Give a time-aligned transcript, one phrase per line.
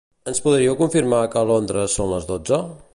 [0.29, 2.63] Ens podríeu confirmar que a Londres són les dotze?